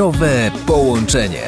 Zdrowe 0.00 0.50
połączenie. 0.66 1.42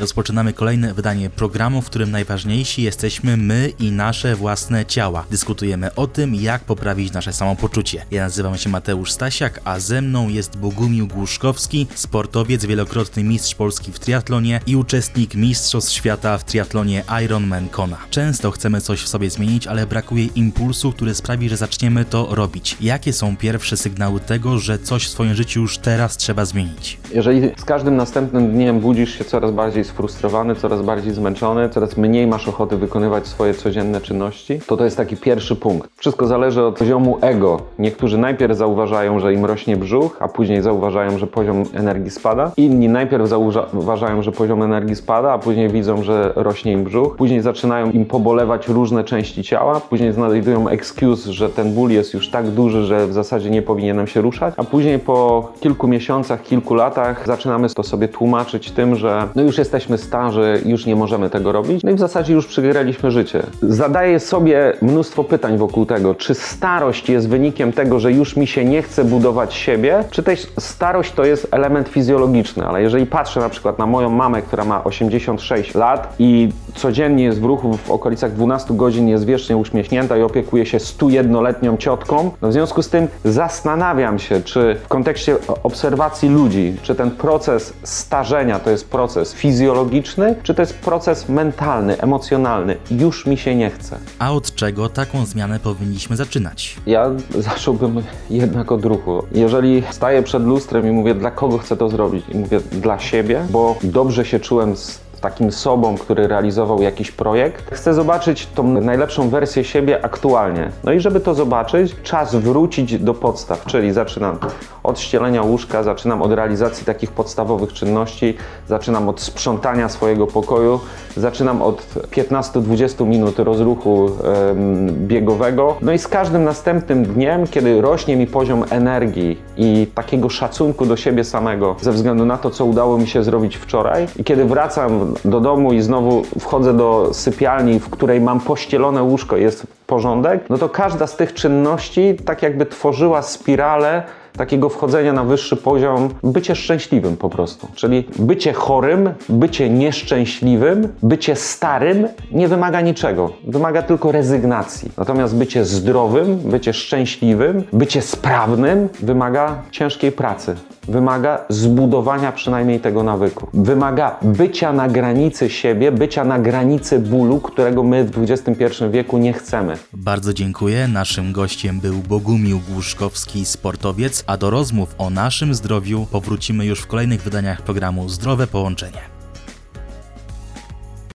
Rozpoczynamy 0.00 0.52
kolejne 0.52 0.94
wydanie 0.94 1.30
programu, 1.30 1.82
w 1.82 1.86
którym 1.86 2.10
najważniejsi 2.10 2.82
jesteśmy 2.82 3.36
my 3.36 3.72
i 3.78 3.90
nasze 3.90 4.36
własne 4.36 4.86
ciała. 4.86 5.24
Dyskutujemy 5.30 5.94
o 5.94 6.06
tym, 6.06 6.34
jak 6.34 6.64
poprawić 6.64 7.12
nasze 7.12 7.32
samopoczucie. 7.32 8.06
Ja 8.10 8.22
nazywam 8.22 8.58
się 8.58 8.70
Mateusz 8.70 9.12
Stasiak, 9.12 9.60
a 9.64 9.80
ze 9.80 10.02
mną 10.02 10.28
jest 10.28 10.56
Bogumił 10.56 11.06
Głuszkowski, 11.06 11.86
sportowiec, 11.94 12.64
wielokrotny 12.64 13.24
mistrz 13.24 13.54
Polski 13.54 13.92
w 13.92 13.98
triatlonie 13.98 14.60
i 14.66 14.76
uczestnik 14.76 15.34
Mistrzostw 15.34 15.92
Świata 15.92 16.38
w 16.38 16.44
triatlonie 16.44 17.04
Ironman 17.24 17.68
Kona. 17.68 17.98
Często 18.10 18.50
chcemy 18.50 18.80
coś 18.80 19.02
w 19.02 19.08
sobie 19.08 19.30
zmienić, 19.30 19.66
ale 19.66 19.86
brakuje 19.86 20.24
impulsu, 20.24 20.92
który 20.92 21.14
sprawi, 21.14 21.48
że 21.48 21.56
zaczniemy 21.56 22.04
to 22.04 22.34
robić. 22.34 22.76
Jakie 22.80 23.12
są 23.12 23.36
pierwsze 23.36 23.76
sygnały 23.76 24.20
tego, 24.20 24.58
że 24.58 24.78
coś 24.78 25.06
w 25.06 25.10
swoim 25.10 25.34
życiu 25.34 25.60
już 25.60 25.78
teraz 25.78 26.16
trzeba 26.16 26.44
zmienić? 26.44 26.99
Jeżeli 27.14 27.50
z 27.56 27.64
każdym 27.64 27.96
następnym 27.96 28.52
dniem 28.52 28.80
budzisz 28.80 29.18
się 29.18 29.24
coraz 29.24 29.50
bardziej 29.50 29.84
sfrustrowany, 29.84 30.54
coraz 30.54 30.82
bardziej 30.82 31.12
zmęczony, 31.12 31.68
coraz 31.68 31.96
mniej 31.96 32.26
masz 32.26 32.48
ochoty 32.48 32.76
wykonywać 32.76 33.26
swoje 33.26 33.54
codzienne 33.54 34.00
czynności, 34.00 34.60
to 34.66 34.76
to 34.76 34.84
jest 34.84 34.96
taki 34.96 35.16
pierwszy 35.16 35.56
punkt. 35.56 35.90
Wszystko 35.96 36.26
zależy 36.26 36.62
od 36.62 36.78
poziomu 36.78 37.18
ego. 37.20 37.60
Niektórzy 37.78 38.18
najpierw 38.18 38.56
zauważają, 38.56 39.18
że 39.18 39.34
im 39.34 39.44
rośnie 39.44 39.76
brzuch, 39.76 40.16
a 40.20 40.28
później 40.28 40.62
zauważają, 40.62 41.18
że 41.18 41.26
poziom 41.26 41.64
energii 41.74 42.10
spada. 42.10 42.52
Inni 42.56 42.88
najpierw 42.88 43.28
zauważają, 43.28 44.22
że 44.22 44.32
poziom 44.32 44.62
energii 44.62 44.96
spada, 44.96 45.32
a 45.32 45.38
później 45.38 45.68
widzą, 45.68 46.02
że 46.02 46.32
rośnie 46.36 46.72
im 46.72 46.84
brzuch. 46.84 47.16
Później 47.16 47.40
zaczynają 47.40 47.90
im 47.90 48.04
pobolewać 48.06 48.68
różne 48.68 49.04
części 49.04 49.42
ciała, 49.42 49.80
później 49.80 50.12
znajdują 50.12 50.68
excuse, 50.68 51.32
że 51.32 51.48
ten 51.48 51.74
ból 51.74 51.90
jest 51.90 52.14
już 52.14 52.30
tak 52.30 52.46
duży, 52.46 52.84
że 52.84 53.06
w 53.06 53.12
zasadzie 53.12 53.50
nie 53.50 53.62
powinienem 53.62 54.06
się 54.06 54.20
ruszać, 54.20 54.54
a 54.56 54.64
później 54.64 54.98
po 54.98 55.48
kilku 55.60 55.88
miesiącach, 55.88 56.42
kilku 56.42 56.74
latach 56.74 56.99
zaczynamy 57.24 57.68
to 57.68 57.82
sobie 57.82 58.08
tłumaczyć 58.08 58.70
tym, 58.70 58.96
że 58.96 59.28
no 59.34 59.42
już 59.42 59.58
jesteśmy 59.58 59.98
starzy, 59.98 60.62
już 60.66 60.86
nie 60.86 60.96
możemy 60.96 61.30
tego 61.30 61.52
robić, 61.52 61.82
no 61.82 61.90
i 61.90 61.94
w 61.94 61.98
zasadzie 61.98 62.32
już 62.32 62.46
przegraliśmy 62.46 63.10
życie. 63.10 63.42
Zadaję 63.62 64.20
sobie 64.20 64.72
mnóstwo 64.82 65.24
pytań 65.24 65.58
wokół 65.58 65.86
tego, 65.86 66.14
czy 66.14 66.34
starość 66.34 67.08
jest 67.08 67.28
wynikiem 67.28 67.72
tego, 67.72 68.00
że 68.00 68.12
już 68.12 68.36
mi 68.36 68.46
się 68.46 68.64
nie 68.64 68.82
chce 68.82 69.04
budować 69.04 69.54
siebie, 69.54 70.04
czy 70.10 70.22
też 70.22 70.46
starość 70.58 71.12
to 71.12 71.24
jest 71.24 71.48
element 71.50 71.88
fizjologiczny, 71.88 72.66
ale 72.66 72.82
jeżeli 72.82 73.06
patrzę 73.06 73.40
na 73.40 73.48
przykład 73.48 73.78
na 73.78 73.86
moją 73.86 74.10
mamę, 74.10 74.42
która 74.42 74.64
ma 74.64 74.84
86 74.84 75.74
lat 75.74 76.14
i 76.18 76.48
codziennie 76.74 77.24
jest 77.24 77.40
w 77.40 77.44
ruchu 77.44 77.76
w 77.76 77.90
okolicach 77.90 78.32
12 78.32 78.74
godzin, 78.74 79.08
jest 79.08 79.24
wiecznie 79.24 79.56
uśmiechnięta 79.56 80.16
i 80.16 80.22
opiekuje 80.22 80.66
się 80.66 80.78
101-letnią 80.78 81.76
ciotką, 81.76 82.30
no 82.42 82.48
w 82.48 82.52
związku 82.52 82.82
z 82.82 82.88
tym 82.88 83.08
zastanawiam 83.24 84.18
się, 84.18 84.42
czy 84.42 84.76
w 84.84 84.88
kontekście 84.88 85.36
obserwacji 85.62 86.28
ludzi, 86.28 86.74
czy 86.82 86.94
ten 86.94 87.10
proces 87.10 87.72
starzenia 87.82 88.58
to 88.58 88.70
jest 88.70 88.90
proces 88.90 89.34
fizjologiczny, 89.34 90.34
czy 90.42 90.54
to 90.54 90.62
jest 90.62 90.78
proces 90.78 91.28
mentalny, 91.28 92.00
emocjonalny. 92.00 92.76
Już 92.90 93.26
mi 93.26 93.36
się 93.36 93.54
nie 93.54 93.70
chce. 93.70 93.98
A 94.18 94.32
od 94.32 94.54
czego 94.54 94.88
taką 94.88 95.26
zmianę 95.26 95.60
powinniśmy 95.60 96.16
zaczynać? 96.16 96.76
Ja 96.86 97.10
zacząłbym 97.38 98.02
jednak 98.30 98.72
od 98.72 98.84
ruchu. 98.84 99.22
Jeżeli 99.32 99.82
staję 99.90 100.22
przed 100.22 100.44
lustrem 100.44 100.88
i 100.88 100.90
mówię, 100.90 101.14
dla 101.14 101.30
kogo 101.30 101.58
chcę 101.58 101.76
to 101.76 101.88
zrobić, 101.88 102.24
i 102.28 102.38
mówię 102.38 102.60
dla 102.72 102.98
siebie, 102.98 103.46
bo 103.50 103.76
dobrze 103.82 104.24
się 104.24 104.40
czułem 104.40 104.76
z 104.76 105.00
takim 105.20 105.52
sobą, 105.52 105.98
który 105.98 106.28
realizował 106.28 106.82
jakiś 106.82 107.10
projekt. 107.10 107.74
Chcę 107.74 107.94
zobaczyć 107.94 108.46
tą 108.46 108.62
najlepszą 108.62 109.28
wersję 109.28 109.64
siebie 109.64 110.04
aktualnie. 110.04 110.70
No 110.84 110.92
i 110.92 111.00
żeby 111.00 111.20
to 111.20 111.34
zobaczyć, 111.34 111.96
czas 112.02 112.34
wrócić 112.34 112.98
do 112.98 113.14
podstaw, 113.14 113.64
czyli 113.66 113.92
zaczynam 113.92 114.38
od 114.82 115.00
ścielenia 115.00 115.42
łóżka, 115.42 115.82
zaczynam 115.82 116.22
od 116.22 116.32
realizacji 116.32 116.86
takich 116.86 117.10
podstawowych 117.10 117.72
czynności, 117.72 118.34
zaczynam 118.68 119.08
od 119.08 119.20
sprzątania 119.20 119.88
swojego 119.88 120.26
pokoju, 120.26 120.80
zaczynam 121.16 121.62
od 121.62 121.94
15-20 121.94 123.06
minut 123.06 123.38
rozruchu 123.38 124.10
ym, 124.50 125.06
biegowego. 125.06 125.76
No 125.82 125.92
i 125.92 125.98
z 125.98 126.08
każdym 126.08 126.44
następnym 126.44 127.04
dniem, 127.04 127.46
kiedy 127.46 127.80
rośnie 127.80 128.16
mi 128.16 128.26
poziom 128.26 128.64
energii 128.70 129.38
i 129.56 129.86
takiego 129.94 130.28
szacunku 130.28 130.86
do 130.86 130.96
siebie 130.96 131.24
samego, 131.24 131.76
ze 131.80 131.92
względu 131.92 132.24
na 132.24 132.38
to, 132.38 132.50
co 132.50 132.64
udało 132.64 132.98
mi 132.98 133.06
się 133.06 133.22
zrobić 133.24 133.56
wczoraj, 133.56 134.06
i 134.16 134.24
kiedy 134.24 134.44
wracam 134.44 135.09
do 135.24 135.40
domu 135.40 135.72
i 135.72 135.80
znowu 135.80 136.22
wchodzę 136.38 136.74
do 136.74 137.08
sypialni, 137.12 137.80
w 137.80 137.90
której 137.90 138.20
mam 138.20 138.40
pościelone 138.40 139.02
łóżko, 139.02 139.36
jest 139.36 139.66
porządek, 139.90 140.44
no 140.50 140.58
to 140.58 140.68
każda 140.68 141.06
z 141.06 141.16
tych 141.16 141.34
czynności 141.34 142.16
tak 142.24 142.42
jakby 142.42 142.66
tworzyła 142.66 143.22
spiralę 143.22 144.02
takiego 144.36 144.68
wchodzenia 144.68 145.12
na 145.12 145.24
wyższy 145.24 145.56
poziom, 145.56 146.08
bycie 146.22 146.54
szczęśliwym 146.54 147.16
po 147.16 147.28
prostu. 147.28 147.68
Czyli 147.74 148.08
bycie 148.18 148.52
chorym, 148.52 149.10
bycie 149.28 149.70
nieszczęśliwym, 149.70 150.88
bycie 151.02 151.36
starym 151.36 152.08
nie 152.32 152.48
wymaga 152.48 152.80
niczego. 152.80 153.30
Wymaga 153.46 153.82
tylko 153.82 154.12
rezygnacji. 154.12 154.90
Natomiast 154.98 155.36
bycie 155.36 155.64
zdrowym, 155.64 156.36
bycie 156.36 156.72
szczęśliwym, 156.72 157.64
bycie 157.72 158.02
sprawnym 158.02 158.88
wymaga 159.02 159.62
ciężkiej 159.70 160.12
pracy. 160.12 160.56
Wymaga 160.88 161.44
zbudowania 161.48 162.32
przynajmniej 162.32 162.80
tego 162.80 163.02
nawyku. 163.02 163.46
Wymaga 163.54 164.16
bycia 164.22 164.72
na 164.72 164.88
granicy 164.88 165.50
siebie, 165.50 165.92
bycia 165.92 166.24
na 166.24 166.38
granicy 166.38 166.98
bólu, 166.98 167.40
którego 167.40 167.82
my 167.82 168.04
w 168.04 168.30
XXI 168.30 168.84
wieku 168.90 169.18
nie 169.18 169.32
chcemy. 169.32 169.76
Bardzo 169.92 170.34
dziękuję. 170.34 170.88
Naszym 170.88 171.32
gościem 171.32 171.80
był 171.80 172.02
Bogumił 172.02 172.60
Głuszkowski, 172.60 173.44
sportowiec, 173.44 174.24
a 174.26 174.36
do 174.36 174.50
rozmów 174.50 174.94
o 174.98 175.10
naszym 175.10 175.54
zdrowiu 175.54 176.06
powrócimy 176.10 176.66
już 176.66 176.80
w 176.80 176.86
kolejnych 176.86 177.22
wydaniach 177.22 177.62
programu 177.62 178.08
Zdrowe 178.08 178.46
Połączenie. 178.46 179.19